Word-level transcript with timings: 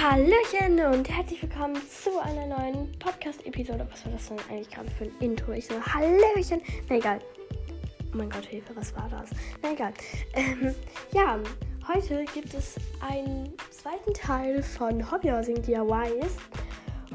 Hallöchen 0.00 0.78
und 0.94 1.08
herzlich 1.10 1.42
willkommen 1.42 1.74
zu 1.88 2.22
einer 2.22 2.46
neuen 2.46 2.96
Podcast-Episode. 3.00 3.84
Was 3.90 4.04
war 4.04 4.12
das 4.12 4.28
denn 4.28 4.38
eigentlich 4.48 4.70
gerade 4.70 4.88
für 4.92 5.04
ein 5.04 5.12
Intro? 5.18 5.50
Ich 5.50 5.66
so, 5.66 5.74
Hallöchen. 5.74 6.62
Na 6.88 6.98
egal. 6.98 7.18
Oh 8.14 8.16
mein 8.16 8.30
Gott, 8.30 8.46
Hilfe, 8.46 8.76
was 8.76 8.94
war 8.94 9.08
das? 9.10 9.30
Na 9.60 9.72
egal. 9.72 9.92
Ähm, 10.34 10.72
ja, 11.12 11.40
heute 11.92 12.24
gibt 12.32 12.54
es 12.54 12.76
einen 13.00 13.52
zweiten 13.70 14.14
Teil 14.14 14.62
von 14.62 15.10
Hobbyhousing 15.10 15.62
DIYs. 15.62 16.36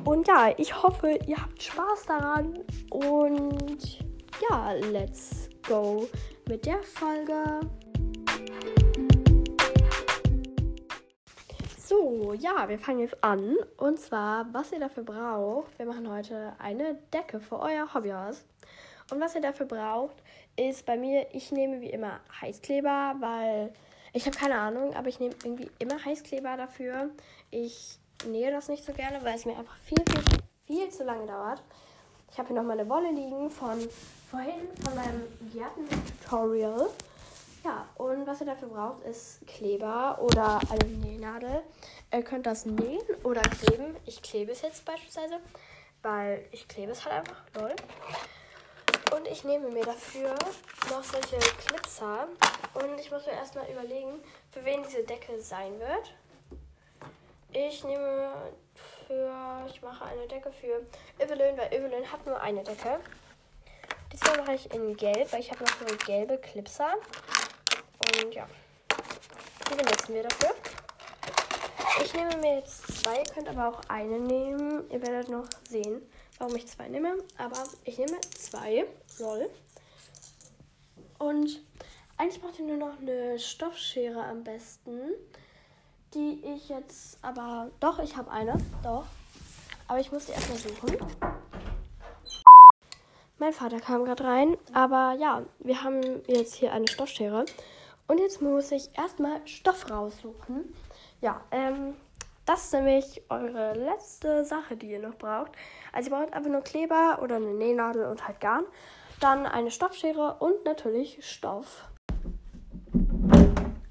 Und 0.04 0.27
ja, 0.27 0.54
ich 0.57 0.84
hoffe, 0.84 1.18
ihr 1.25 1.38
habt 1.38 1.63
Spaß 1.63 2.05
daran. 2.05 2.59
Und 2.89 4.00
ja, 4.50 4.73
let's 4.91 5.47
go 5.65 6.09
mit 6.50 6.65
der 6.65 6.84
Folge. 6.84 7.61
Ja, 12.34 12.68
wir 12.68 12.80
fangen 12.80 13.00
jetzt 13.00 13.23
an. 13.23 13.55
Und 13.78 14.00
zwar, 14.00 14.52
was 14.54 14.72
ihr 14.72 14.80
dafür 14.80 15.04
braucht. 15.04 15.78
Wir 15.78 15.86
machen 15.86 16.10
heute 16.10 16.54
eine 16.58 16.96
Decke 17.14 17.40
für 17.40 17.59
euer 17.59 17.94
Hobbyhaus. 17.94 18.44
Und 19.12 19.20
was 19.20 19.36
ihr 19.36 19.42
dafür 19.42 19.66
braucht, 19.66 20.16
ist 20.56 20.86
bei 20.86 20.98
mir, 20.98 21.28
ich 21.34 21.52
nehme 21.52 21.82
wie 21.82 21.90
immer 21.90 22.20
Heißkleber, 22.42 23.16
weil 23.20 23.73
ich 24.14 24.26
habe 24.26 24.38
keine 24.38 24.58
Ahnung, 24.58 24.96
aber 24.96 25.09
ich 25.09 25.20
nehme 25.20 25.36
irgendwie 25.44 25.70
immer 25.80 26.04
Heißkleber 26.04 26.58
dafür. 26.58 27.09
Ich 27.52 28.00
nähe 28.28 28.52
das 28.52 28.70
nicht 28.70 28.86
so 28.86 28.94
gerne, 28.94 29.23
weil 29.23 29.36
es 29.36 29.45
mir 29.45 29.58
einfach 29.58 29.78
viel, 29.78 30.04
viel, 30.08 30.23
viel 30.66 30.90
zu 30.90 31.04
lange 31.04 31.28
dauert. 31.28 31.62
Ich 32.31 32.40
habe 32.40 32.48
hier 32.48 32.58
noch 32.58 32.64
meine 32.64 32.88
Wolle 32.90 33.12
liegen 33.12 33.50
von 33.52 33.78
vorhin, 34.31 34.68
von 34.84 34.95
meinem 34.95 35.23
Gärten-Tutorial. 35.52 36.90
Ja, 37.63 37.88
und 37.95 38.27
was 38.27 38.41
ihr 38.41 38.45
dafür 38.45 38.67
braucht, 38.67 39.03
ist 39.03 39.48
Kleber 39.48 40.20
oder 40.22 40.59
eine 40.70 40.85
Nähnadel. 40.85 41.62
Ihr 42.12 42.23
könnt 42.23 42.45
das 42.45 42.66
nähen 42.66 43.02
oder 43.23 43.42
kleben. 43.42 43.95
Ich 44.06 44.22
klebe 44.22 44.52
es 44.52 44.61
jetzt 44.61 44.83
beispielsweise, 44.83 45.39
weil 46.02 46.45
ich 46.52 46.67
klebe 46.67 46.91
es 46.91 47.06
halt 47.06 47.16
einfach. 47.16 47.41
Lol. 47.58 47.73
Und 49.16 49.28
ich 49.28 49.45
nehme 49.45 49.69
mir 49.69 49.86
dafür 49.86 50.36
noch 50.89 51.03
solche 51.03 51.38
Clipser. 51.38 52.28
Und 52.73 53.00
ich 53.00 53.09
muss 53.11 53.25
mir 53.25 53.34
erstmal 53.34 53.69
überlegen, 53.69 54.22
für 54.52 54.66
wen 54.66 54.84
diese 54.84 55.03
Decke 55.03 55.39
sein 55.39 55.80
wird. 55.80 56.14
Ich 57.53 57.84
nehme 57.86 58.34
für, 59.08 59.31
ich 59.69 59.81
mache 59.81 60.06
eine 60.06 60.28
Decke 60.28 60.52
für 60.52 60.81
Evelyn, 61.23 61.58
weil 61.58 61.72
Evelyn 61.73 62.11
hat 62.11 62.25
nur 62.25 62.41
eine 62.41 62.64
Decke. 62.64 63.00
Diesmal 64.11 64.38
mache 64.38 64.53
ich 64.53 64.73
in 64.73 64.97
Gelb, 64.97 65.31
weil 65.31 65.39
ich 65.39 65.52
habe 65.52 65.64
noch 65.64 65.72
so 65.80 65.95
gelbe 66.06 66.38
Clipser. 66.38 66.94
Und 68.22 68.36
ja, 68.36 68.47
die 69.69 69.75
benutzen 69.75 70.14
wir 70.14 70.23
dafür. 70.23 70.53
Ich 72.03 72.14
nehme 72.14 72.36
mir 72.38 72.56
jetzt 72.58 73.02
zwei, 73.02 73.17
ihr 73.17 73.33
könnt 73.33 73.47
aber 73.47 73.69
auch 73.69 73.81
eine 73.88 74.19
nehmen. 74.19 74.89
Ihr 74.92 75.02
werdet 75.02 75.30
noch 75.30 75.47
sehen, 75.67 76.02
warum 76.38 76.56
ich 76.56 76.67
zwei 76.67 76.88
nehme. 76.89 77.17
Aber 77.38 77.64
ich 77.86 77.97
nehme 77.97 78.19
zwei. 78.38 78.86
Lol. 79.19 79.50
Und 81.17 81.61
eigentlich 82.17 82.41
braucht 82.41 82.59
ihr 82.59 82.66
nur 82.66 82.78
noch 82.78 83.00
eine 83.00 83.39
Stoffschere 83.39 84.23
am 84.23 84.44
besten. 84.44 85.00
Die 86.14 86.44
ich 86.44 86.69
jetzt 86.69 87.17
aber. 87.22 87.72
Doch, 87.80 88.00
ich 88.00 88.16
habe 88.17 88.30
eine. 88.30 88.56
Doch. 88.84 89.06
Aber 89.88 90.00
ich 90.00 90.11
muss 90.11 90.25
die 90.25 90.34
erstmal 90.34 90.58
suchen. 90.58 90.97
Mein 93.39 93.53
Vater 93.53 93.80
kam 93.80 94.06
gerade 94.06 94.23
rein. 94.23 94.58
Aber 94.73 95.16
ja, 95.19 95.44
wir 95.59 95.84
haben 95.84 96.22
jetzt 96.28 96.56
hier 96.56 96.72
eine 96.72 96.88
Stoffschere. 96.88 97.45
Und 98.08 98.20
jetzt 98.20 98.42
muss 98.42 98.72
ich 98.72 98.96
erstmal 98.98 99.46
Stoff 99.48 99.90
raussuchen. 99.90 100.73
Ja, 101.22 101.42
ähm, 101.52 101.96
das 102.46 102.66
ist 102.66 102.73
nämlich 102.73 103.22
eure 103.30 103.73
letzte 103.73 104.44
Sache, 104.44 104.76
die 104.76 104.92
ihr 104.92 105.00
noch 105.00 105.16
braucht. 105.16 105.54
Also 105.94 106.09
ihr 106.09 106.18
braucht 106.18 106.34
einfach 106.34 106.52
nur 106.52 106.62
Kleber 106.62 107.19
oder 107.22 107.38
eine 107.38 107.53
Nähnadel 107.53 108.06
und 108.06 108.28
halt 108.28 108.42
Garn. 108.42 108.66
Dann 109.22 109.46
eine 109.46 109.72
Stoffschere 109.72 110.36
und 110.40 110.66
natürlich 110.66 111.25
Stoff. 111.25 111.86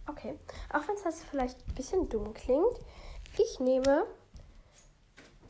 Okay, 0.06 0.38
auch 0.72 0.86
wenn 0.86 0.94
es 0.94 1.04
jetzt 1.04 1.24
vielleicht 1.24 1.66
ein 1.66 1.74
bisschen 1.74 2.08
dumm 2.10 2.34
klingt. 2.34 2.78
Ich 3.38 3.58
nehme 3.60 4.04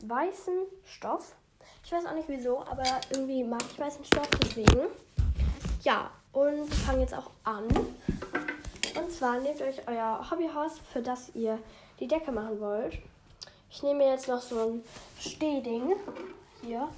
weißen 0.05 0.53
Stoff. 0.85 1.35
Ich 1.83 1.91
weiß 1.91 2.05
auch 2.05 2.13
nicht 2.13 2.29
wieso, 2.29 2.61
aber 2.61 2.83
irgendwie 3.09 3.43
mag 3.43 3.61
ich 3.69 3.77
weißen 3.77 4.05
Stoff, 4.05 4.29
deswegen. 4.41 4.87
Ja, 5.81 6.11
und 6.31 6.69
wir 6.69 6.77
fangen 6.85 7.01
jetzt 7.01 7.13
auch 7.13 7.29
an. 7.43 7.67
Zwar 9.23 9.39
nehmt 9.39 9.61
euch 9.61 9.87
euer 9.87 10.29
Hobbyhaus, 10.29 10.79
für 10.91 11.01
das 11.01 11.33
ihr 11.33 11.57
die 11.97 12.09
Decke 12.09 12.29
machen 12.29 12.59
wollt. 12.59 12.97
Ich 13.69 13.81
nehme 13.81 14.05
jetzt 14.05 14.27
noch 14.27 14.41
so 14.41 14.59
ein 14.59 14.83
Stehding 15.17 15.95
hier. 16.61 16.89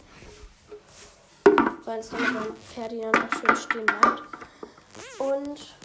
So 1.84 1.91
eins, 1.91 2.09
damit 2.09 2.34
mein 2.34 2.56
Ferdinand 2.56 3.16
auch 3.16 3.40
schön 3.40 3.56
stehen 3.56 3.86
bleibt. 3.86 4.24
Und 5.19 5.75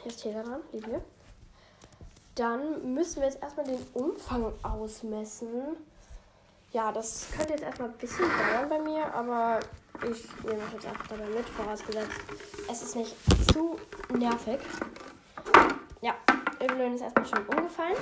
hier 0.00 0.06
ist 0.06 0.22
Tee 0.22 0.32
dran, 0.32 0.60
lieb 0.70 0.86
hier. 0.86 1.02
Dann 2.36 2.94
müssen 2.94 3.22
wir 3.22 3.28
jetzt 3.28 3.42
erstmal 3.42 3.66
den 3.66 3.84
Umfang 3.94 4.52
ausmessen. 4.62 5.76
Ja, 6.70 6.92
das 6.92 7.26
könnte 7.36 7.54
jetzt 7.54 7.64
erstmal 7.64 7.88
ein 7.88 7.98
bisschen 7.98 8.28
dauern 8.28 8.68
bei 8.68 8.78
mir, 8.78 9.12
aber 9.12 9.58
ich 10.02 10.44
nehme 10.44 10.62
euch 10.64 10.72
jetzt 10.72 10.86
einfach 10.86 11.06
dabei 11.08 11.26
mit, 11.26 11.48
vorausgesetzt, 11.48 12.20
es 12.70 12.82
ist 12.82 12.96
nicht 12.96 13.14
zu 13.52 13.78
nervig. 14.16 14.60
Ja, 16.00 16.14
Evelyn 16.58 16.94
ist 16.94 17.02
erstmal 17.02 17.26
schon 17.26 17.46
umgefallen. 17.46 17.96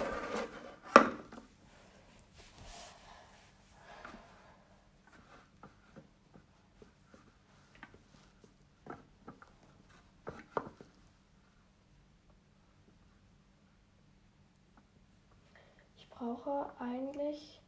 Ich 15.97 16.09
brauche 16.09 16.71
eigentlich 16.79 17.61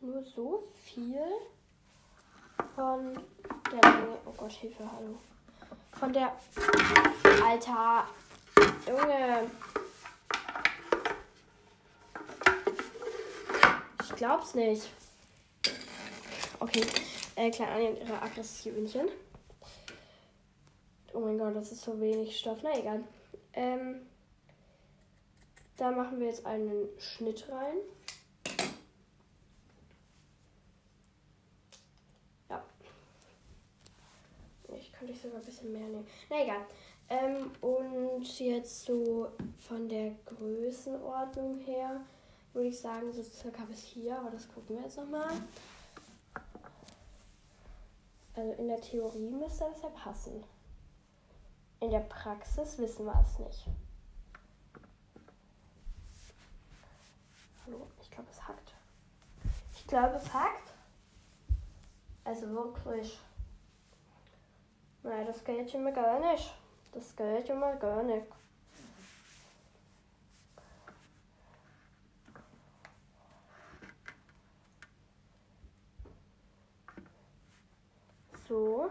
nur 0.00 0.17
so 0.34 0.62
viel 0.84 1.20
von 2.74 3.14
der 3.70 3.80
Länge. 3.80 4.18
Oh 4.26 4.32
Gott, 4.36 4.52
Hilfe, 4.52 4.84
hallo. 4.90 5.18
Von 5.92 6.12
der. 6.12 6.32
Alter. 7.44 8.06
Junge. 8.86 9.50
Ich 14.02 14.16
glaub's 14.16 14.54
nicht. 14.54 14.88
Okay. 16.60 16.84
Äh, 17.36 17.50
Klein 17.50 17.68
Anja 17.68 17.90
und 17.90 17.98
ihre 18.00 18.22
Aggressionchen. 18.22 19.08
Oh 21.12 21.20
mein 21.20 21.38
Gott, 21.38 21.54
das 21.54 21.72
ist 21.72 21.82
so 21.82 22.00
wenig 22.00 22.38
Stoff. 22.38 22.58
Na 22.62 22.76
egal. 22.76 23.04
Ähm, 23.52 24.06
da 25.76 25.90
machen 25.90 26.18
wir 26.18 26.26
jetzt 26.26 26.44
einen 26.44 26.88
Schnitt 26.98 27.48
rein. 27.48 27.76
könnte 34.98 35.12
ich 35.12 35.20
sogar 35.20 35.27
ein 35.38 35.44
bisschen 35.44 35.72
mehr 35.72 35.86
nehmen. 35.86 36.06
Na 36.28 36.42
egal. 36.42 36.66
Ähm, 37.08 37.50
und 37.60 38.38
jetzt 38.38 38.84
so 38.84 39.28
von 39.56 39.88
der 39.88 40.12
Größenordnung 40.26 41.58
her 41.60 42.00
würde 42.52 42.68
ich 42.68 42.78
sagen, 42.78 43.12
so 43.12 43.22
circa 43.22 43.64
bis 43.64 43.82
hier, 43.82 44.18
aber 44.18 44.30
das 44.30 44.48
gucken 44.48 44.76
wir 44.76 44.82
jetzt 44.82 44.98
nochmal. 44.98 45.30
Also 48.34 48.52
in 48.52 48.68
der 48.68 48.80
Theorie 48.80 49.30
müsste 49.30 49.64
das 49.72 49.82
ja 49.82 49.88
passen. 49.88 50.44
In 51.80 51.90
der 51.90 52.00
Praxis 52.00 52.78
wissen 52.78 53.06
wir 53.06 53.24
es 53.24 53.38
nicht. 53.38 53.66
Hallo, 57.64 57.86
ich 58.00 58.10
glaube 58.10 58.28
es 58.30 58.46
hackt. 58.46 58.74
Ich 59.74 59.86
glaube 59.86 60.16
es 60.16 60.32
hackt. 60.32 60.72
Also 62.24 62.48
wirklich. 62.50 63.18
Nein, 65.02 65.26
das 65.26 65.44
geht 65.44 65.74
mal 65.78 65.92
gar 65.92 66.18
nicht. 66.18 66.54
Das 66.92 67.14
geht 67.14 67.54
mal 67.54 67.76
gar 67.78 68.02
nicht. 68.02 68.26
So. 78.48 78.90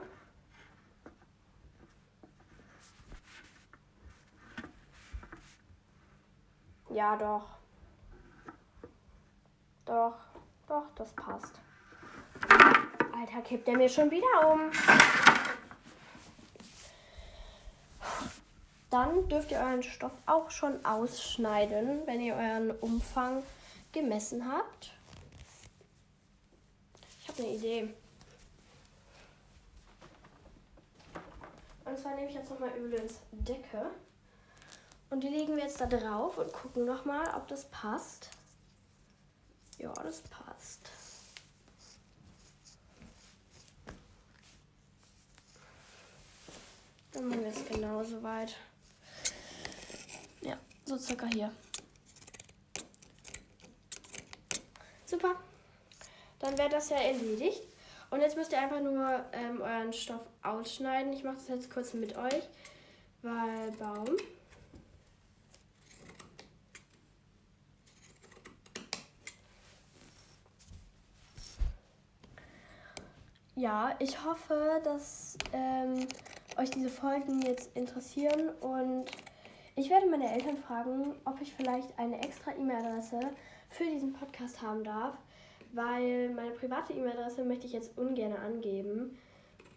Ja, 6.89 7.15
doch. 7.17 7.47
Doch, 9.85 10.15
doch, 10.67 10.85
das 10.95 11.13
passt. 11.13 11.59
Alter, 13.15 13.41
kippt 13.41 13.67
der 13.67 13.77
mir 13.77 13.89
schon 13.89 14.11
wieder 14.11 14.51
um. 14.51 14.71
Dann 18.97 19.29
dürft 19.29 19.51
ihr 19.51 19.59
euren 19.59 19.83
Stoff 19.83 20.11
auch 20.25 20.49
schon 20.49 20.83
ausschneiden, 20.83 22.01
wenn 22.07 22.19
ihr 22.19 22.33
euren 22.33 22.71
Umfang 22.71 23.43
gemessen 23.91 24.51
habt. 24.51 24.91
Ich 27.21 27.27
habe 27.29 27.43
eine 27.43 27.51
Idee. 27.51 27.93
Und 31.85 31.97
zwar 31.97 32.15
nehme 32.15 32.27
ich 32.27 32.33
jetzt 32.33 32.49
nochmal 32.49 32.71
übrigens 32.71 33.19
Decke. 33.31 33.91
Und 35.11 35.23
die 35.23 35.29
legen 35.29 35.55
wir 35.55 35.63
jetzt 35.63 35.79
da 35.79 35.85
drauf 35.85 36.39
und 36.39 36.51
gucken 36.51 36.85
nochmal, 36.85 37.27
ob 37.35 37.47
das 37.47 37.65
passt. 37.65 38.31
Ja, 39.77 39.93
das 39.93 40.21
passt. 40.21 40.89
Dann 47.13 47.27
machen 47.27 47.41
wir 47.41 47.49
es 47.49 47.65
genauso 47.67 48.23
weit. 48.23 48.55
So 50.87 50.97
circa 50.97 51.25
hier. 51.27 51.51
Super. 55.05 55.35
Dann 56.39 56.57
wäre 56.57 56.69
das 56.69 56.87
ja 56.87 56.95
erledigt. 56.95 57.61
Und 58.09 58.21
jetzt 58.21 58.37
müsst 58.37 58.53
ihr 58.53 58.59
einfach 58.61 58.79
nur 58.79 59.25
ähm, 59.33 59.59
euren 59.59 59.91
Stoff 59.91 60.21
ausschneiden. 60.43 61.11
Ich 61.11 61.25
mache 61.25 61.35
das 61.35 61.49
jetzt 61.49 61.69
kurz 61.69 61.93
mit 61.93 62.15
euch, 62.15 62.41
weil 63.21 63.71
Baum. 63.77 64.15
Ja, 73.55 73.93
ich 73.99 74.23
hoffe, 74.23 74.79
dass 74.85 75.37
ähm, 75.51 76.07
euch 76.55 76.69
diese 76.69 76.89
Folgen 76.89 77.41
jetzt 77.41 77.75
interessieren 77.75 78.51
und 78.61 79.11
ich 79.77 79.91
werde 79.91 80.07
meine 80.07 80.33
Eltern 80.33 80.57
fragen, 80.57 81.13
ob 81.23 81.39
ich 81.39 81.53
vielleicht 81.53 81.87
eine 81.99 82.19
extra 82.23 82.51
E-Mail-Adresse 82.51 83.19
für 83.69 83.83
diesen 83.83 84.11
Podcast 84.11 84.59
haben 84.61 84.83
darf, 84.83 85.13
weil 85.71 86.29
meine 86.31 86.49
private 86.51 86.93
E-Mail-Adresse 86.93 87.45
möchte 87.45 87.67
ich 87.67 87.73
jetzt 87.73 87.95
ungern 87.95 88.33
angeben 88.33 89.19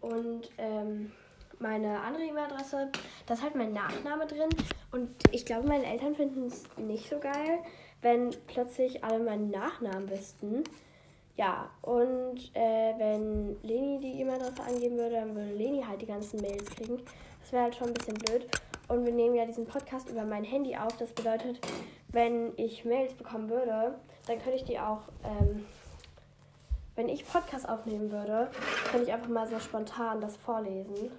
und 0.01 0.49
ähm, 0.57 1.13
meine 1.59 2.01
andere 2.01 2.25
E-Mail-Adresse, 2.25 2.91
da 3.27 3.35
ist 3.35 3.43
halt 3.43 3.55
mein 3.55 3.75
Nachname 3.75 4.27
drin 4.27 4.49
und 4.91 5.11
ich 5.33 5.45
glaube, 5.45 5.69
meine 5.69 5.85
Eltern 5.85 6.15
finden 6.15 6.47
es 6.47 6.65
nicht 6.79 7.11
so 7.11 7.19
geil, 7.19 7.59
wenn 8.01 8.31
plötzlich 8.47 9.05
alle 9.05 9.23
meinen 9.23 9.51
Nachnamen 9.51 10.09
wüssten. 10.09 10.65
Ja, 11.37 11.71
und 11.83 12.39
äh, 12.55 12.95
wenn 12.97 13.63
Leni 13.63 14.01
die 14.01 14.21
E-Mail-Adresse 14.23 14.63
angeben 14.63 14.97
würde, 14.97 15.17
dann 15.17 15.35
würde 15.35 15.53
Leni 15.53 15.83
halt 15.83 16.01
die 16.01 16.07
ganzen 16.07 16.41
Mails 16.41 16.71
kriegen. 16.71 17.03
Das 17.43 17.53
wäre 17.53 17.65
halt 17.65 17.77
schon 17.77 17.89
ein 17.89 17.95
bisschen 17.95 18.15
blöd. 18.15 18.47
Und 18.91 19.07
wir 19.07 19.13
nehmen 19.13 19.37
ja 19.37 19.47
diesen 19.47 19.67
Podcast 19.67 20.11
über 20.11 20.25
mein 20.25 20.43
Handy 20.43 20.77
auf. 20.77 20.97
Das 20.97 21.13
bedeutet, 21.13 21.61
wenn 22.09 22.53
ich 22.57 22.85
Mails 22.85 23.15
bekommen 23.15 23.49
würde, 23.49 23.95
dann 24.27 24.39
könnte 24.41 24.57
ich 24.57 24.65
die 24.65 24.81
auch, 24.81 25.03
ähm, 25.23 25.65
wenn 26.97 27.09
ich 27.09 27.25
Podcast 27.25 27.69
aufnehmen 27.69 28.11
würde, 28.11 28.51
könnte 28.91 29.07
ich 29.07 29.13
einfach 29.13 29.29
mal 29.29 29.47
so 29.47 29.61
spontan 29.61 30.21
das 30.21 30.37
vorlesen. 30.37 31.13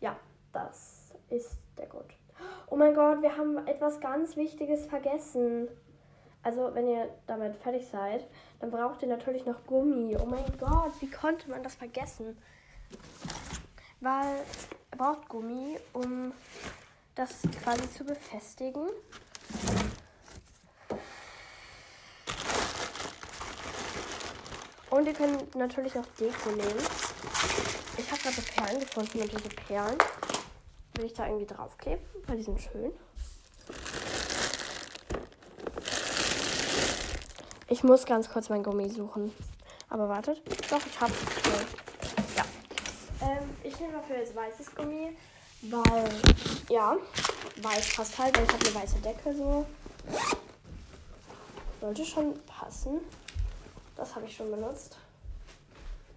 Ja, 0.00 0.16
das 0.52 1.14
ist 1.30 1.56
der 1.78 1.86
Grund. 1.86 2.12
Oh 2.68 2.74
mein 2.74 2.94
Gott, 2.94 3.22
wir 3.22 3.36
haben 3.36 3.64
etwas 3.68 4.00
ganz 4.00 4.36
Wichtiges 4.36 4.86
vergessen. 4.86 5.68
Also, 6.42 6.74
wenn 6.74 6.88
ihr 6.88 7.08
damit 7.28 7.54
fertig 7.54 7.86
seid, 7.86 8.26
dann 8.58 8.70
braucht 8.70 9.02
ihr 9.02 9.08
natürlich 9.08 9.46
noch 9.46 9.64
Gummi. 9.66 10.16
Oh 10.20 10.26
mein 10.26 10.44
Gott, 10.58 10.90
wie 10.98 11.10
konnte 11.10 11.48
man 11.48 11.62
das 11.62 11.76
vergessen? 11.76 12.36
Weil 14.00 14.34
ihr 14.90 14.98
braucht 14.98 15.28
Gummi, 15.28 15.78
um 15.92 16.32
das 17.18 17.30
quasi 17.64 17.90
zu 17.90 18.04
befestigen. 18.04 18.86
Und 24.90 25.06
ihr 25.06 25.12
könnt 25.12 25.54
natürlich 25.56 25.96
noch 25.96 26.06
Deko 26.18 26.50
nehmen. 26.50 26.86
Ich 27.96 28.10
habe 28.10 28.22
gerade 28.22 28.42
Perlen 28.42 28.80
gefunden 28.80 29.20
und 29.20 29.32
diese 29.32 29.48
Perlen 29.48 29.98
will 30.94 31.06
ich 31.06 31.12
da 31.12 31.26
irgendwie 31.26 31.46
draufkleben, 31.46 32.04
weil 32.26 32.36
die 32.36 32.44
sind 32.44 32.60
schön. 32.60 32.92
Ich 37.66 37.82
muss 37.82 38.06
ganz 38.06 38.30
kurz 38.30 38.48
mein 38.48 38.62
Gummi 38.62 38.88
suchen. 38.88 39.34
Aber 39.90 40.08
wartet. 40.08 40.40
Doch, 40.70 40.86
ich 40.86 41.00
hab's. 41.00 41.14
Ja. 42.36 42.44
Ähm, 43.26 43.50
ich 43.64 43.78
nehme 43.80 43.94
dafür 43.94 44.18
jetzt 44.18 44.36
weißes 44.36 44.74
Gummi, 44.74 45.16
weil, 45.62 46.08
ja, 46.68 46.96
weiß 47.62 47.96
passt 47.96 48.18
halt, 48.18 48.36
weil 48.36 48.44
ich 48.44 48.52
habe 48.52 48.66
eine 48.66 48.74
weiße 48.74 48.98
Decke 49.00 49.34
so. 49.34 49.66
Sollte 51.80 52.04
schon 52.04 52.34
passen. 52.44 53.00
Das 53.96 54.14
habe 54.14 54.26
ich 54.26 54.36
schon 54.36 54.50
benutzt. 54.50 54.96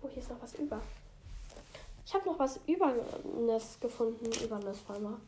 Oh, 0.02 0.10
hier 0.10 0.22
ist 0.22 0.30
noch 0.30 0.42
was 0.42 0.54
über. 0.56 0.82
Ich 2.06 2.14
habe 2.14 2.26
noch 2.26 2.40
was 2.40 2.60
Übernes 2.68 3.80
gefunden. 3.80 4.26
Übernes 4.44 4.80
vor 4.80 4.96
allem. 4.96 5.22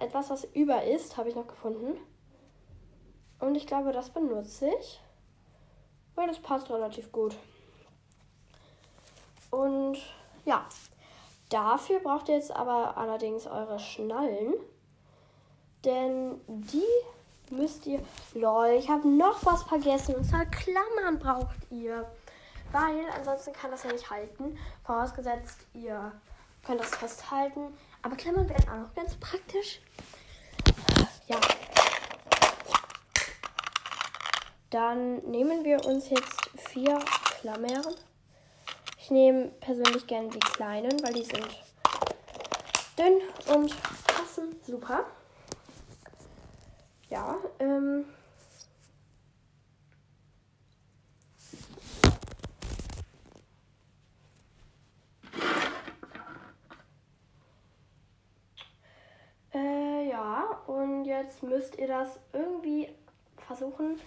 Etwas, 0.00 0.30
was 0.30 0.44
über 0.54 0.82
ist, 0.84 1.16
habe 1.16 1.28
ich 1.28 1.34
noch 1.34 1.46
gefunden. 1.46 1.98
Und 3.40 3.54
ich 3.54 3.66
glaube, 3.66 3.92
das 3.92 4.10
benutze 4.10 4.68
ich 4.80 5.00
weil 6.18 6.26
das 6.26 6.40
passt 6.40 6.68
relativ 6.68 7.12
gut. 7.12 7.36
Und 9.50 9.98
ja, 10.44 10.66
dafür 11.48 12.00
braucht 12.00 12.28
ihr 12.28 12.36
jetzt 12.36 12.54
aber 12.54 12.96
allerdings 12.96 13.46
eure 13.46 13.78
Schnallen, 13.78 14.54
denn 15.84 16.40
die 16.46 16.82
müsst 17.50 17.86
ihr. 17.86 18.00
Lol, 18.34 18.76
ich 18.78 18.88
habe 18.88 19.08
noch 19.08 19.44
was 19.44 19.62
vergessen. 19.62 20.14
Und 20.14 20.24
zwar 20.24 20.46
Klammern 20.46 21.18
braucht 21.18 21.56
ihr. 21.70 22.06
Weil 22.70 23.08
ansonsten 23.16 23.52
kann 23.52 23.70
das 23.70 23.84
ja 23.84 23.92
nicht 23.92 24.10
halten. 24.10 24.58
Vorausgesetzt, 24.84 25.58
ihr 25.72 26.12
könnt 26.66 26.80
das 26.80 26.94
festhalten. 26.94 27.74
Aber 28.02 28.16
Klammern 28.16 28.48
werden 28.48 28.68
auch 28.68 28.88
noch 28.88 28.94
ganz 28.94 29.16
praktisch. 29.16 29.80
Ja, 31.26 31.38
dann 34.70 35.18
nehmen 35.30 35.64
wir 35.64 35.84
uns 35.86 36.10
jetzt 36.10 36.50
vier 36.56 36.98
Klammern. 37.40 37.94
Ich 39.08 39.12
nehme 39.12 39.46
persönlich 39.60 40.06
gerne 40.06 40.28
die 40.28 40.38
kleinen, 40.38 41.02
weil 41.02 41.14
die 41.14 41.24
sind 41.24 41.48
dünn 42.98 43.22
und 43.54 43.74
passen 44.06 44.54
super. 44.66 45.06
Ja, 47.08 47.36
ähm. 47.58 48.04
Äh, 59.54 60.10
ja, 60.10 60.60
und 60.66 61.06
jetzt 61.06 61.42
müsst 61.42 61.78
ihr 61.78 61.88
das 61.88 62.20
irgendwie 62.34 62.94
versuchen 63.46 63.98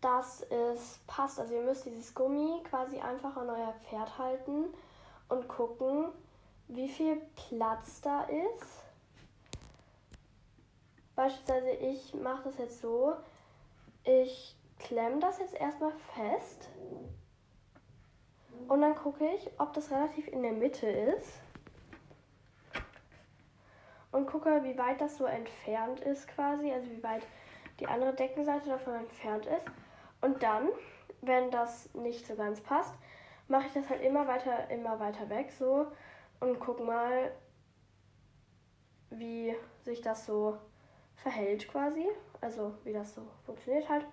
dass 0.00 0.42
es 0.42 1.00
passt. 1.06 1.38
Also 1.38 1.54
ihr 1.54 1.62
müsst 1.62 1.84
dieses 1.84 2.14
Gummi 2.14 2.62
quasi 2.64 2.98
einfach 2.98 3.36
an 3.36 3.50
euer 3.50 3.74
Pferd 3.88 4.18
halten 4.18 4.66
und 5.28 5.48
gucken, 5.48 6.06
wie 6.68 6.88
viel 6.88 7.20
Platz 7.36 8.00
da 8.00 8.22
ist. 8.22 8.84
Beispielsweise 11.14 11.70
ich 11.70 12.14
mache 12.14 12.44
das 12.44 12.58
jetzt 12.58 12.80
so, 12.80 13.14
ich 14.04 14.56
klemme 14.78 15.20
das 15.20 15.38
jetzt 15.38 15.54
erstmal 15.54 15.92
fest 16.14 16.70
und 18.68 18.80
dann 18.80 18.94
gucke 18.94 19.28
ich, 19.34 19.50
ob 19.58 19.72
das 19.74 19.90
relativ 19.90 20.28
in 20.28 20.42
der 20.42 20.52
Mitte 20.52 20.88
ist 20.88 21.40
und 24.12 24.26
gucke, 24.26 24.62
wie 24.64 24.78
weit 24.78 25.00
das 25.00 25.18
so 25.18 25.26
entfernt 25.26 26.00
ist 26.00 26.26
quasi, 26.28 26.72
also 26.72 26.90
wie 26.90 27.02
weit 27.02 27.26
die 27.78 27.86
andere 27.86 28.14
Deckenseite 28.14 28.68
davon 28.70 28.94
entfernt 28.94 29.46
ist. 29.46 29.66
Und 30.20 30.42
dann, 30.42 30.68
wenn 31.22 31.50
das 31.50 31.92
nicht 31.94 32.26
so 32.26 32.34
ganz 32.34 32.60
passt, 32.60 32.94
mache 33.48 33.66
ich 33.66 33.72
das 33.72 33.88
halt 33.88 34.02
immer 34.02 34.26
weiter, 34.26 34.70
immer 34.70 35.00
weiter 35.00 35.28
weg 35.28 35.50
so 35.58 35.86
und 36.40 36.60
guck 36.60 36.84
mal, 36.84 37.32
wie 39.10 39.54
sich 39.82 40.00
das 40.00 40.26
so 40.26 40.56
verhält 41.16 41.68
quasi. 41.68 42.06
Also 42.40 42.74
wie 42.84 42.92
das 42.92 43.14
so 43.14 43.22
funktioniert 43.44 43.88
halt. 43.88 44.06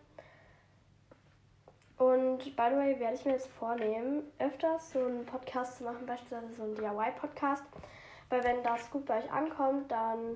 Und 1.98 2.56
by 2.56 2.68
the 2.70 2.76
way, 2.76 3.00
werde 3.00 3.16
ich 3.16 3.26
mir 3.26 3.32
jetzt 3.32 3.48
vornehmen, 3.48 4.24
öfters 4.38 4.92
so 4.92 5.00
einen 5.00 5.26
Podcast 5.26 5.78
zu 5.78 5.84
machen, 5.84 6.06
beispielsweise 6.06 6.54
so 6.54 6.64
einen 6.64 6.76
DIY-Podcast. 6.76 7.64
Weil 8.30 8.44
wenn 8.44 8.62
das 8.62 8.92
gut 8.92 9.06
bei 9.06 9.20
euch 9.20 9.32
ankommt, 9.32 9.92
dann 9.92 10.36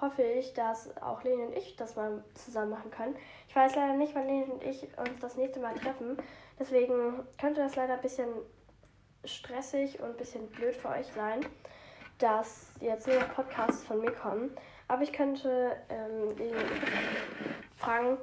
hoffe 0.00 0.22
ich, 0.22 0.52
dass 0.54 0.96
auch 1.02 1.22
Leni 1.24 1.44
und 1.44 1.56
ich 1.56 1.76
das 1.76 1.96
mal 1.96 2.22
zusammen 2.34 2.70
machen 2.70 2.90
können. 2.90 3.16
Ich 3.48 3.56
weiß 3.56 3.74
leider 3.76 3.94
nicht, 3.94 4.14
wann 4.14 4.26
Leni 4.26 4.44
und 4.44 4.62
ich 4.62 4.82
uns 4.98 5.20
das 5.20 5.36
nächste 5.36 5.60
Mal 5.60 5.74
treffen. 5.74 6.16
Deswegen 6.58 7.26
könnte 7.38 7.60
das 7.60 7.76
leider 7.76 7.94
ein 7.94 8.00
bisschen 8.02 8.28
stressig 9.24 10.00
und 10.00 10.10
ein 10.10 10.16
bisschen 10.16 10.48
blöd 10.48 10.74
für 10.76 10.88
euch 10.88 11.06
sein. 11.12 11.44
dass 12.18 12.72
jetzt 12.80 13.06
nur 13.06 13.18
Podcasts 13.20 13.84
von 13.84 14.00
mir 14.00 14.12
kommen. 14.12 14.50
Aber 14.88 15.02
ich 15.02 15.12
könnte 15.12 15.76
ähm, 15.88 16.34
fragen, 17.76 18.18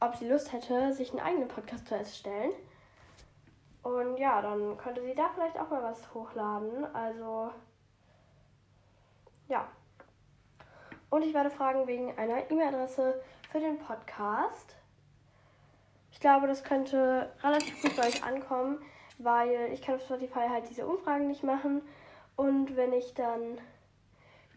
ob 0.00 0.16
sie 0.16 0.28
Lust 0.28 0.52
hätte, 0.52 0.92
sich 0.92 1.10
einen 1.10 1.20
eigenen 1.20 1.48
Podcast 1.48 1.86
zu 1.86 1.94
erstellen. 1.94 2.52
Und 3.82 4.16
ja, 4.16 4.42
dann 4.42 4.76
könnte 4.78 5.02
sie 5.02 5.14
da 5.14 5.28
vielleicht 5.32 5.58
auch 5.58 5.70
mal 5.70 5.82
was 5.82 6.12
hochladen. 6.12 6.84
Also, 6.94 7.50
ja. 9.48 9.68
Und 11.10 11.22
ich 11.22 11.34
werde 11.34 11.50
fragen 11.50 11.86
wegen 11.86 12.16
einer 12.18 12.50
E-Mail-Adresse 12.50 13.22
für 13.50 13.60
den 13.60 13.78
Podcast. 13.78 14.76
Ich 16.10 16.20
glaube, 16.20 16.46
das 16.46 16.64
könnte 16.64 17.30
relativ 17.42 17.80
gut 17.82 17.96
bei 17.96 18.08
euch 18.08 18.24
ankommen, 18.24 18.78
weil 19.18 19.70
ich 19.72 19.82
kann 19.82 19.96
auf 19.96 20.02
Spotify 20.02 20.48
halt 20.48 20.68
diese 20.68 20.86
Umfragen 20.86 21.28
nicht 21.28 21.42
machen. 21.42 21.82
Und 22.36 22.76
wenn 22.76 22.92
ich 22.92 23.14
dann 23.14 23.58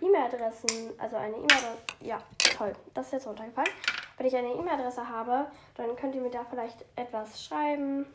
E-Mail-Adressen, 0.02 0.94
also 0.98 1.18
eine 1.18 1.36
E-Mail-Adresse, 1.36 1.78
ja, 2.02 2.20
toll, 2.58 2.74
das 2.94 3.08
ist 3.08 3.14
jetzt 3.14 3.28
runtergefallen. 3.28 3.72
Wenn 4.18 4.28
ich 4.28 4.36
eine 4.36 4.54
E-Mail-Adresse 4.54 5.08
habe, 5.08 5.48
dann 5.76 5.96
könnt 5.96 6.16
ihr 6.16 6.22
mir 6.22 6.30
da 6.30 6.44
vielleicht 6.44 6.84
etwas 6.96 7.44
schreiben, 7.44 8.06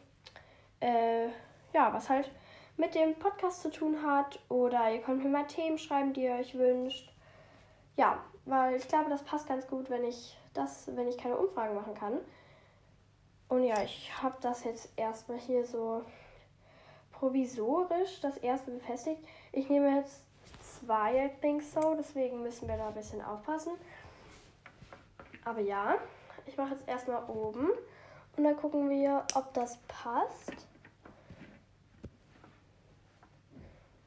äh, 0.80 1.26
ja, 1.72 1.92
was 1.92 2.10
halt 2.10 2.30
mit 2.76 2.94
dem 2.94 3.14
Podcast 3.14 3.62
zu 3.62 3.70
tun 3.70 4.02
hat. 4.04 4.38
Oder 4.48 4.90
ihr 4.90 5.00
könnt 5.00 5.22
mir 5.22 5.30
mal 5.30 5.46
Themen 5.46 5.78
schreiben, 5.78 6.12
die 6.12 6.24
ihr 6.24 6.34
euch 6.34 6.54
wünscht. 6.56 7.13
Ja, 7.96 8.18
weil 8.44 8.76
ich 8.76 8.88
glaube, 8.88 9.10
das 9.10 9.22
passt 9.22 9.46
ganz 9.46 9.66
gut, 9.66 9.88
wenn 9.90 10.04
ich 10.04 10.36
das, 10.52 10.88
wenn 10.94 11.08
ich 11.08 11.18
keine 11.18 11.36
Umfragen 11.36 11.74
machen 11.74 11.94
kann. 11.94 12.18
Und 13.48 13.64
ja, 13.64 13.82
ich 13.82 14.10
habe 14.22 14.36
das 14.40 14.64
jetzt 14.64 14.90
erstmal 14.96 15.38
hier 15.38 15.64
so 15.64 16.02
provisorisch 17.12 18.20
das 18.20 18.36
erste 18.38 18.70
befestigt. 18.70 19.22
Ich 19.52 19.68
nehme 19.68 19.96
jetzt 19.96 20.22
zwei, 20.62 21.26
I 21.26 21.30
think 21.40 21.62
so, 21.62 21.94
deswegen 21.94 22.42
müssen 22.42 22.68
wir 22.68 22.76
da 22.76 22.88
ein 22.88 22.94
bisschen 22.94 23.22
aufpassen. 23.22 23.72
Aber 25.44 25.60
ja, 25.60 25.94
ich 26.46 26.56
mache 26.56 26.74
jetzt 26.74 26.88
erstmal 26.88 27.22
oben 27.28 27.70
und 28.36 28.44
dann 28.44 28.56
gucken 28.56 28.90
wir, 28.90 29.24
ob 29.34 29.52
das 29.54 29.78
passt. 29.88 30.66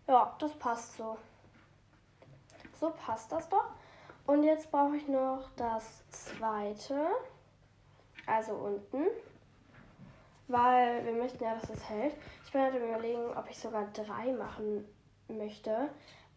Ja, 0.07 0.35
das 0.39 0.53
passt 0.53 0.97
so. 0.97 1.17
So 2.79 2.91
passt 2.91 3.31
das 3.31 3.49
doch. 3.49 3.71
Und 4.25 4.43
jetzt 4.43 4.71
brauche 4.71 4.97
ich 4.97 5.07
noch 5.07 5.49
das 5.55 6.03
zweite. 6.09 7.07
Also 8.25 8.53
unten. 8.53 9.07
Weil 10.47 11.05
wir 11.05 11.13
möchten 11.13 11.43
ja, 11.43 11.55
dass 11.55 11.69
es 11.69 11.89
hält. 11.89 12.13
Ich 12.45 12.51
bin 12.51 12.61
halt 12.61 12.75
überlegen, 12.75 13.35
ob 13.35 13.49
ich 13.49 13.57
sogar 13.57 13.87
drei 13.93 14.31
machen 14.33 14.85
möchte. 15.27 15.89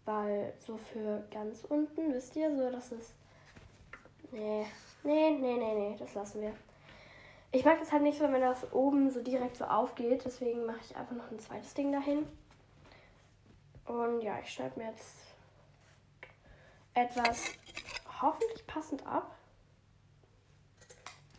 Weil 0.04 0.54
so 0.60 0.76
für 0.76 1.24
ganz 1.30 1.64
unten, 1.68 2.12
wisst 2.14 2.36
ihr, 2.36 2.56
so 2.56 2.70
dass 2.70 2.92
es. 2.92 3.12
Nee, 4.32 4.66
nee, 5.02 5.30
nee, 5.30 5.56
nee, 5.56 5.74
nee, 5.74 5.96
das 5.98 6.14
lassen 6.14 6.40
wir. 6.40 6.54
Ich 7.52 7.64
mag 7.64 7.80
das 7.80 7.90
halt 7.90 8.02
nicht 8.02 8.18
so, 8.18 8.24
wenn 8.30 8.40
das 8.40 8.72
oben 8.72 9.10
so 9.10 9.20
direkt 9.20 9.56
so 9.56 9.64
aufgeht. 9.64 10.24
Deswegen 10.24 10.64
mache 10.64 10.80
ich 10.82 10.96
einfach 10.96 11.16
noch 11.16 11.30
ein 11.30 11.40
zweites 11.40 11.74
Ding 11.74 11.92
dahin. 11.92 12.26
Und 13.86 14.20
ja, 14.20 14.38
ich 14.38 14.52
schneide 14.52 14.78
mir 14.78 14.86
jetzt 14.86 15.29
etwas 16.94 17.44
hoffentlich 18.20 18.66
passend 18.66 19.06
ab. 19.06 19.34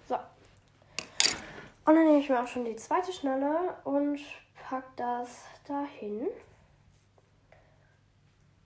So. 0.07 0.15
Und 0.15 1.95
dann 1.95 2.05
nehme 2.05 2.19
ich 2.19 2.29
mir 2.29 2.41
auch 2.41 2.47
schon 2.47 2.65
die 2.65 2.75
zweite 2.75 3.11
Schnalle 3.11 3.77
und 3.83 4.19
pack 4.55 4.85
das 4.95 5.43
dahin. 5.67 6.27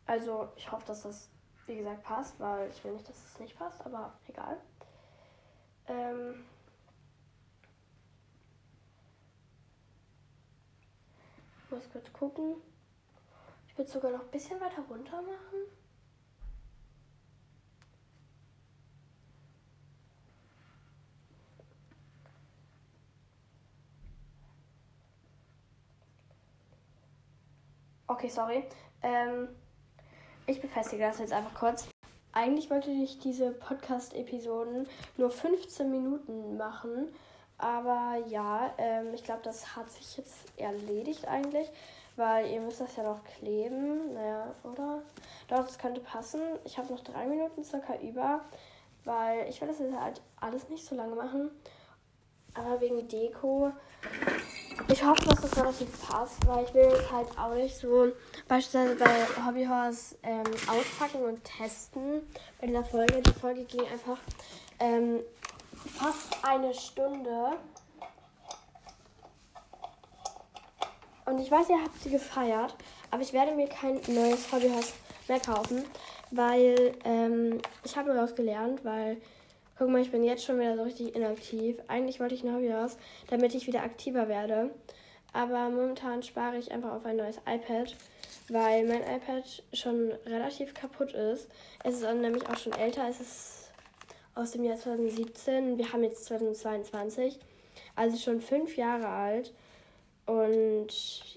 Also 0.06 0.50
ich 0.56 0.72
hoffe, 0.72 0.86
dass 0.86 1.02
das, 1.04 1.30
wie 1.66 1.78
gesagt, 1.78 2.04
passt, 2.04 2.40
weil 2.40 2.70
ich 2.70 2.84
will 2.84 2.94
nicht, 2.94 3.10
dass 3.10 3.16
es 3.26 3.40
nicht 3.40 3.58
passt, 3.58 3.84
aber 3.86 4.14
egal. 4.28 4.58
Ähm 5.88 6.46
ich 11.64 11.72
muss 11.72 11.90
kurz 11.92 12.14
gucken. 12.14 12.56
Ich 13.68 13.78
würde 13.78 13.90
sogar 13.90 14.12
noch 14.12 14.22
ein 14.22 14.32
bisschen 14.32 14.62
weiter 14.62 14.84
runter 14.90 15.22
machen. 15.22 15.66
Okay, 28.16 28.30
sorry. 28.30 28.64
Ähm, 29.04 29.50
ich 30.48 30.62
befestige 30.62 31.04
das 31.04 31.20
jetzt 31.20 31.34
einfach 31.34 31.54
kurz. 31.54 31.90
Eigentlich 32.32 32.70
wollte 32.70 32.90
ich 32.90 33.20
diese 33.20 33.52
Podcast-Episoden 33.52 34.88
nur 35.18 35.30
15 35.30 35.92
Minuten 35.92 36.56
machen. 36.56 37.14
Aber 37.58 38.16
ja, 38.30 38.74
ähm, 38.78 39.14
ich 39.14 39.26
glaube, 39.26 39.42
das 39.44 39.76
hat 39.76 39.92
sich 39.92 40.16
jetzt 40.16 40.46
erledigt 40.56 41.28
eigentlich. 41.28 41.70
Weil 42.16 42.50
ihr 42.52 42.62
müsst 42.62 42.80
das 42.80 42.96
ja 42.96 43.04
noch 43.04 43.22
kleben. 43.26 44.14
Naja, 44.14 44.56
oder? 44.64 45.02
Doch, 45.50 45.66
das 45.66 45.78
könnte 45.78 46.00
passen. 46.00 46.40
Ich 46.64 46.78
habe 46.78 46.94
noch 46.94 47.04
drei 47.04 47.26
Minuten 47.26 47.66
circa 47.66 47.98
über. 47.98 48.46
Weil 49.04 49.50
ich 49.50 49.60
will 49.60 49.68
das 49.68 49.80
jetzt 49.80 49.94
halt 49.94 50.22
alles 50.40 50.70
nicht 50.70 50.86
so 50.86 50.96
lange 50.96 51.16
machen. 51.16 51.52
Aber 52.54 52.80
wegen 52.80 53.06
Deko. 53.10 53.74
Ich 54.88 55.04
hoffe, 55.04 55.26
dass 55.26 55.42
das 55.42 55.58
relativ 55.58 56.08
passt, 56.08 56.46
weil 56.48 56.66
ich 56.66 56.74
will 56.74 56.84
jetzt 56.84 57.12
halt 57.12 57.28
auch 57.38 57.54
nicht 57.54 57.76
so 57.76 58.12
beispielsweise 58.48 58.96
bei 58.96 59.46
Hobbyhorse 59.46 60.16
ähm, 60.24 60.44
auspacken 60.68 61.24
und 61.24 61.44
testen 61.44 62.22
bei 62.62 62.68
dieser 62.68 62.84
Folge. 62.84 63.22
Die 63.22 63.34
Folge 63.34 63.64
ging 63.64 63.82
einfach 63.82 64.18
ähm, 64.80 65.22
fast 65.98 66.38
eine 66.44 66.74
Stunde. 66.74 67.58
Und 71.26 71.40
ich 71.40 71.50
weiß, 71.50 71.70
ihr 71.70 71.82
habt 71.82 72.02
sie 72.02 72.12
gefeiert, 72.12 72.76
aber 73.10 73.24
ich 73.24 73.34
werde 73.34 73.54
mir 73.54 73.68
kein 73.68 74.00
neues 74.08 74.52
Hobbyhaus 74.52 74.94
mehr 75.28 75.40
kaufen, 75.40 75.84
weil 76.32 76.96
ähm, 77.04 77.60
ich 77.84 77.98
habe 77.98 78.14
daraus 78.14 78.36
gelernt, 78.36 78.86
weil, 78.86 79.18
guck 79.78 79.90
mal, 79.90 80.02
ich 80.02 80.12
bin 80.12 80.24
jetzt 80.24 80.44
schon 80.44 80.60
wieder 80.60 80.76
so 80.76 80.84
richtig 80.84 81.16
inaktiv. 81.16 81.78
Eigentlich 81.88 82.20
wollte 82.20 82.36
ich 82.36 82.44
ein 82.44 82.54
Hobbyhaus, 82.54 82.98
damit 83.28 83.54
ich 83.56 83.68
wieder 83.68 83.84
aktiver 83.84 84.28
werde. 84.28 84.72
Aber 85.34 85.70
momentan 85.70 86.24
spare 86.24 86.58
ich 86.58 86.72
einfach 86.72 86.94
auf 86.94 87.06
ein 87.06 87.18
neues 87.18 87.38
iPad, 87.40 87.96
weil 88.48 88.86
mein 88.88 89.02
iPad 89.02 89.64
schon 89.74 90.14
relativ 90.26 90.74
kaputt 90.74 91.12
ist. 91.12 91.50
Es 91.84 91.96
ist 91.96 92.04
nämlich 92.04 92.48
auch 92.48 92.58
schon 92.58 92.74
älter, 92.74 93.08
es 93.10 93.20
ist 93.20 93.72
aus 94.34 94.52
dem 94.52 94.64
Jahr 94.64 94.78
2017. 94.78 95.78
Wir 95.78 95.92
haben 95.92 96.04
jetzt 96.04 96.26
2022, 96.26 97.38
also 97.96 98.18
schon 98.18 98.40
fünf 98.40 98.78
Jahre 98.78 99.08
alt. 99.08 99.54
Und 100.26 100.88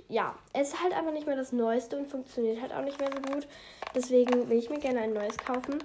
ja, 0.08 0.34
es 0.52 0.68
ist 0.68 0.82
halt 0.82 0.94
einfach 0.94 1.12
nicht 1.12 1.26
mehr 1.26 1.36
das 1.36 1.52
Neueste 1.52 1.98
und 1.98 2.08
funktioniert 2.08 2.62
halt 2.62 2.72
auch 2.72 2.82
nicht 2.82 2.98
mehr 2.98 3.10
so 3.12 3.20
gut. 3.20 3.46
Deswegen 3.94 4.48
will 4.48 4.58
ich 4.58 4.70
mir 4.70 4.78
gerne 4.78 5.00
ein 5.00 5.12
neues 5.12 5.36
kaufen. 5.36 5.82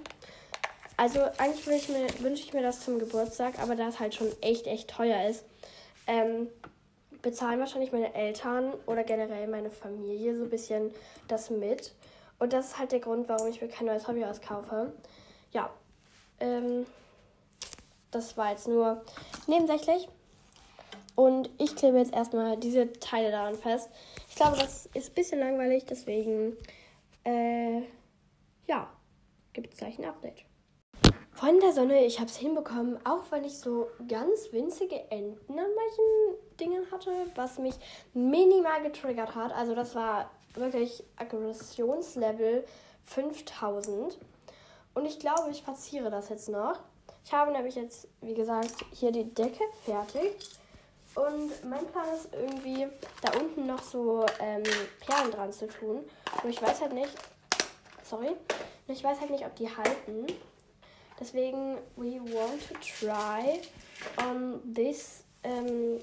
Also 0.96 1.20
eigentlich 1.38 1.88
wünsche 2.22 2.42
ich 2.42 2.54
mir 2.54 2.62
das 2.62 2.80
zum 2.80 2.98
Geburtstag, 2.98 3.58
aber 3.58 3.74
da 3.74 3.88
es 3.88 3.98
halt 3.98 4.14
schon 4.14 4.30
echt, 4.40 4.66
echt 4.66 4.88
teuer 4.88 5.28
ist, 5.28 5.44
ähm, 6.06 6.48
bezahlen 7.20 7.58
wahrscheinlich 7.58 7.90
meine 7.90 8.14
Eltern 8.14 8.74
oder 8.86 9.02
generell 9.02 9.48
meine 9.48 9.70
Familie 9.70 10.36
so 10.36 10.44
ein 10.44 10.50
bisschen 10.50 10.92
das 11.26 11.50
mit. 11.50 11.94
Und 12.38 12.52
das 12.52 12.66
ist 12.66 12.78
halt 12.78 12.92
der 12.92 13.00
Grund, 13.00 13.28
warum 13.28 13.48
ich 13.48 13.60
mir 13.60 13.68
kein 13.68 13.86
neues 13.86 14.06
Hobby 14.06 14.24
auskaufe. 14.24 14.92
Ja, 15.52 15.70
ähm, 16.40 16.86
das 18.10 18.36
war 18.36 18.50
jetzt 18.50 18.68
nur 18.68 19.02
nebensächlich. 19.46 20.08
Und 21.16 21.48
ich 21.58 21.74
klebe 21.76 21.98
jetzt 21.98 22.12
erstmal 22.12 22.56
diese 22.56 22.92
Teile 22.92 23.30
daran 23.30 23.56
fest. 23.56 23.88
Ich 24.28 24.36
glaube, 24.36 24.56
das 24.58 24.86
ist 24.94 25.10
ein 25.10 25.14
bisschen 25.14 25.40
langweilig, 25.40 25.84
deswegen, 25.86 26.56
äh, 27.24 27.82
ja, 28.66 28.88
gibt 29.52 29.72
es 29.72 29.78
gleich 29.78 29.98
ein 29.98 30.04
Update. 30.04 30.44
Von 31.34 31.58
der 31.58 31.72
Sonne, 31.72 32.04
ich 32.04 32.20
habe 32.20 32.30
es 32.30 32.36
hinbekommen, 32.36 32.96
auch 33.04 33.22
wenn 33.30 33.42
ich 33.42 33.58
so 33.58 33.88
ganz 34.06 34.52
winzige 34.52 35.10
Enden 35.10 35.58
an 35.58 35.66
manchen 35.74 36.58
Dingen 36.60 36.88
hatte, 36.92 37.10
was 37.34 37.58
mich 37.58 37.74
minimal 38.12 38.82
getriggert 38.82 39.34
hat. 39.34 39.52
Also 39.52 39.74
das 39.74 39.96
war 39.96 40.30
wirklich 40.54 41.02
Aggressionslevel 41.16 42.64
5000. 43.02 44.16
Und 44.94 45.06
ich 45.06 45.18
glaube, 45.18 45.50
ich 45.50 45.64
verziere 45.64 46.08
das 46.08 46.28
jetzt 46.28 46.48
noch. 46.48 46.78
Ich 47.24 47.32
habe 47.32 47.50
nämlich 47.50 47.74
jetzt, 47.74 48.06
wie 48.20 48.34
gesagt, 48.34 48.72
hier 48.92 49.10
die 49.10 49.34
Decke 49.34 49.64
fertig. 49.84 50.36
Und 51.16 51.68
mein 51.68 51.84
Plan 51.86 52.06
ist 52.14 52.28
irgendwie, 52.32 52.86
da 53.22 53.36
unten 53.40 53.66
noch 53.66 53.82
so 53.82 54.24
ähm, 54.38 54.62
Perlen 55.00 55.32
dran 55.32 55.52
zu 55.52 55.66
tun. 55.66 56.04
Und 56.44 56.50
ich 56.50 56.62
weiß 56.62 56.80
halt 56.80 56.92
nicht, 56.92 57.10
sorry, 58.04 58.36
ich 58.86 59.02
weiß 59.02 59.20
halt 59.20 59.30
nicht, 59.30 59.44
ob 59.44 59.56
die 59.56 59.68
halten. 59.68 60.26
Deswegen, 61.20 61.78
we 61.96 62.20
want 62.20 62.60
to 62.68 62.74
try 62.80 63.60
on 64.18 64.60
this 64.74 65.24
ähm, 65.42 66.00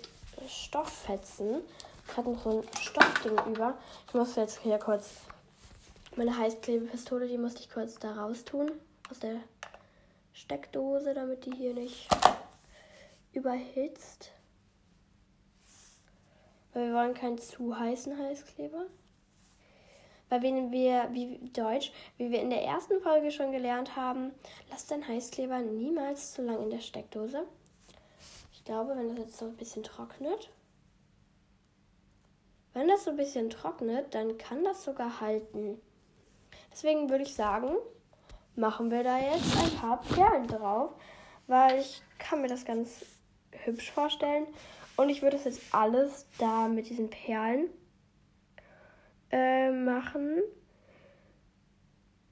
Stofffetzen. 0.47 1.61
Ich 2.07 2.17
hatte 2.17 2.29
noch 2.29 2.43
so 2.43 2.61
ein 2.61 2.67
Stoffding 2.81 3.37
über. 3.53 3.77
Ich 4.07 4.13
muss 4.13 4.35
jetzt 4.35 4.59
hier 4.59 4.77
kurz 4.79 5.09
Meine 6.17 6.37
Heißklebepistole, 6.37 7.25
die 7.25 7.37
musste 7.37 7.61
ich 7.61 7.69
kurz 7.69 7.97
da 7.97 8.11
raus 8.11 8.43
tun. 8.43 8.69
Aus 9.09 9.19
der 9.19 9.37
Steckdose, 10.33 11.13
damit 11.13 11.45
die 11.45 11.55
hier 11.55 11.73
nicht 11.73 12.09
überhitzt. 13.31 14.31
Weil 16.73 16.87
wir 16.87 16.95
wollen 16.95 17.13
keinen 17.13 17.37
zu 17.37 17.77
heißen 17.77 18.17
Heißkleber. 18.17 18.87
Weil 20.31 20.43
wenn 20.43 20.71
wir, 20.71 21.09
wie 21.11 21.39
Deutsch, 21.51 21.91
wie 22.15 22.31
wir 22.31 22.39
in 22.39 22.51
der 22.51 22.63
ersten 22.63 23.01
Folge 23.01 23.31
schon 23.31 23.51
gelernt 23.51 23.97
haben, 23.97 24.31
lass 24.69 24.87
deinen 24.87 25.05
Heißkleber 25.05 25.59
niemals 25.59 26.31
zu 26.31 26.41
lang 26.41 26.63
in 26.63 26.69
der 26.69 26.79
Steckdose. 26.79 27.43
Ich 28.53 28.63
glaube, 28.63 28.95
wenn 28.95 29.09
das 29.09 29.17
jetzt 29.17 29.37
so 29.37 29.47
ein 29.47 29.57
bisschen 29.57 29.83
trocknet, 29.83 30.49
wenn 32.73 32.87
das 32.87 33.03
so 33.03 33.09
ein 33.09 33.17
bisschen 33.17 33.49
trocknet, 33.49 34.15
dann 34.15 34.37
kann 34.37 34.63
das 34.63 34.85
sogar 34.85 35.19
halten. 35.19 35.81
Deswegen 36.71 37.09
würde 37.09 37.25
ich 37.25 37.35
sagen, 37.35 37.75
machen 38.55 38.89
wir 38.89 39.03
da 39.03 39.19
jetzt 39.19 39.57
ein 39.57 39.75
paar 39.81 39.99
Perlen 39.99 40.47
drauf, 40.47 40.93
weil 41.47 41.77
ich 41.81 42.01
kann 42.19 42.41
mir 42.41 42.47
das 42.47 42.63
ganz 42.63 43.03
hübsch 43.65 43.91
vorstellen. 43.91 44.47
Und 44.95 45.09
ich 45.09 45.21
würde 45.23 45.35
das 45.35 45.43
jetzt 45.43 45.73
alles 45.73 46.25
da 46.37 46.69
mit 46.69 46.87
diesen 46.87 47.09
Perlen 47.09 47.69
äh, 49.31 49.71
machen. 49.71 50.41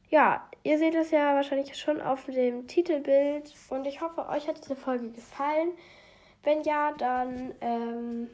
Ja, 0.09 0.49
ihr 0.63 0.79
seht 0.79 0.95
das 0.95 1.11
ja 1.11 1.35
wahrscheinlich 1.35 1.75
schon 1.77 2.01
auf 2.01 2.25
dem 2.25 2.67
Titelbild. 2.67 3.53
Und 3.69 3.85
ich 3.85 4.01
hoffe, 4.01 4.27
euch 4.27 4.47
hat 4.47 4.63
diese 4.63 4.75
Folge 4.75 5.09
gefallen. 5.09 5.71
Wenn 6.43 6.63
ja, 6.63 6.93
dann 6.97 7.53
ähm, 7.61 8.29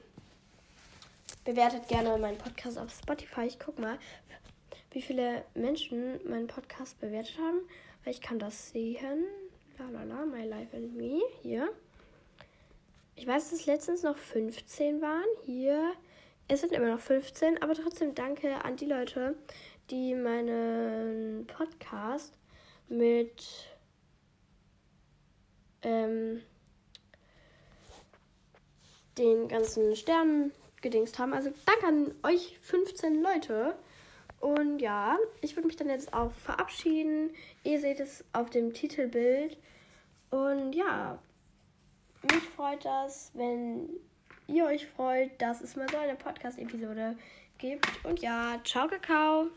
bewertet 1.43 1.87
gerne 1.87 2.17
meinen 2.17 2.37
Podcast 2.37 2.77
auf 2.77 2.91
Spotify. 2.91 3.45
Ich 3.45 3.59
guck 3.59 3.77
mal, 3.77 3.97
wie 4.91 5.01
viele 5.01 5.43
Menschen 5.53 6.19
meinen 6.29 6.47
Podcast 6.47 6.99
bewertet 7.01 7.37
haben. 7.39 7.59
Weil 8.03 8.13
ich 8.13 8.21
kann 8.21 8.39
das 8.39 8.69
sehen. 8.69 9.25
La 9.77 9.89
la 9.89 10.03
la, 10.03 10.25
My 10.25 10.45
Life 10.45 10.77
and 10.77 10.95
Me. 10.95 11.21
Hier. 11.41 11.67
Ich 13.17 13.27
weiß, 13.27 13.49
dass 13.49 13.65
letztens 13.65 14.03
noch 14.03 14.17
15 14.17 15.01
waren. 15.01 15.25
Hier. 15.45 15.91
Es 16.47 16.61
sind 16.61 16.73
immer 16.73 16.91
noch 16.91 16.99
15, 16.99 17.61
aber 17.63 17.73
trotzdem 17.73 18.13
danke 18.13 18.63
an 18.63 18.75
die 18.75 18.85
Leute, 18.85 19.35
die 19.89 20.13
meinen 20.13 21.47
Podcast 21.47 22.37
mit 22.87 23.67
ähm, 25.81 26.41
den 29.17 29.47
ganzen 29.47 29.95
Sternen 29.95 30.51
gedingst 30.81 31.17
haben. 31.17 31.33
Also 31.33 31.51
danke 31.65 31.87
an 31.87 32.15
euch 32.23 32.59
15 32.61 33.23
Leute. 33.23 33.75
Und 34.39 34.79
ja, 34.79 35.17
ich 35.41 35.55
würde 35.55 35.65
mich 35.65 35.77
dann 35.77 35.89
jetzt 35.89 36.13
auch 36.13 36.31
verabschieden. 36.31 37.31
Ihr 37.63 37.79
seht 37.79 37.99
es 37.99 38.23
auf 38.33 38.51
dem 38.51 38.73
Titelbild. 38.73 39.57
Und 40.29 40.73
ja, 40.73 41.17
mich 42.31 42.43
freut 42.55 42.85
das, 42.85 43.31
wenn 43.33 43.89
ihr 44.47 44.65
euch 44.65 44.85
freut, 44.85 45.31
dass 45.39 45.61
es 45.61 45.75
mal 45.75 45.87
so 45.89 45.97
eine 45.97 46.15
Podcast-Episode 46.15 47.15
gibt. 47.57 47.87
Und 48.03 48.21
ja, 48.21 48.59
ciao, 48.63 48.87
Kakao. 48.87 49.47